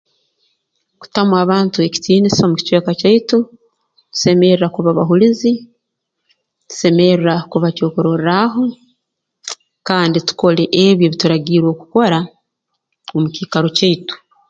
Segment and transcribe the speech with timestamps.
[0.99, 3.37] Kutuma abantu ekitiinisa omu kicweka kyaitu
[4.07, 5.51] ntusemerra kuba bahulizi
[6.65, 8.63] ntusemerra kuba kyokurorraaho
[9.87, 12.19] kandi tukole ebi ebi turagiirwe kukora
[13.15, 14.15] omu kiikaro kyaitu